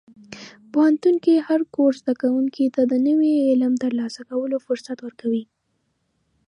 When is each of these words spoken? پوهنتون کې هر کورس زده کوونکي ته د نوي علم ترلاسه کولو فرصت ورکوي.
پوهنتون 0.71 1.15
کې 1.23 1.45
هر 1.47 1.61
کورس 1.75 1.97
زده 2.03 2.13
کوونکي 2.21 2.65
ته 2.75 2.81
د 2.91 2.93
نوي 3.07 3.33
علم 3.49 3.73
ترلاسه 3.83 4.21
کولو 4.29 4.57
فرصت 4.67 4.97
ورکوي. 5.01 5.43